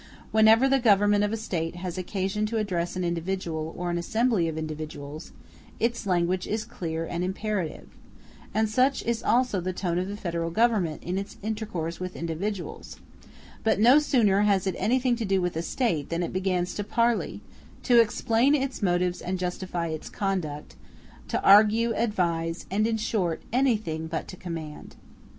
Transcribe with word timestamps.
Whenever 0.31 0.67
the 0.67 0.79
government 0.79 1.23
of 1.23 1.31
a 1.31 1.37
State 1.37 1.75
has 1.75 1.95
occasion 1.95 2.47
to 2.47 2.57
address 2.57 2.95
an 2.95 3.03
individual 3.03 3.71
or 3.77 3.91
an 3.91 3.99
assembly 3.99 4.47
of 4.47 4.57
individuals, 4.57 5.31
its 5.79 6.07
language 6.07 6.47
is 6.47 6.63
clear 6.65 7.05
and 7.05 7.23
imperative; 7.23 7.87
and 8.51 8.67
such 8.67 9.03
is 9.03 9.21
also 9.21 9.61
the 9.61 9.71
tone 9.73 9.99
of 9.99 10.07
the 10.07 10.17
Federal 10.17 10.49
Government 10.49 11.03
in 11.03 11.19
its 11.19 11.37
intercourse 11.43 11.99
with 11.99 12.15
individuals, 12.15 12.97
but 13.63 13.79
no 13.79 13.99
sooner 13.99 14.41
has 14.41 14.65
it 14.65 14.73
anything 14.79 15.15
to 15.15 15.23
do 15.23 15.39
with 15.39 15.55
a 15.55 15.61
State 15.61 16.09
than 16.09 16.23
it 16.23 16.33
begins 16.33 16.73
to 16.73 16.83
parley, 16.83 17.41
to 17.83 18.01
explain 18.01 18.55
its 18.55 18.81
motives 18.81 19.21
and 19.21 19.37
to 19.37 19.45
justify 19.45 19.89
its 19.89 20.09
conduct, 20.09 20.75
to 21.27 21.39
argue, 21.43 21.89
to 21.91 22.01
advise, 22.01 22.65
and, 22.71 22.87
in 22.87 22.97
short, 22.97 23.39
anything 23.53 24.07
but 24.07 24.27
to 24.27 24.35
command. 24.35 24.95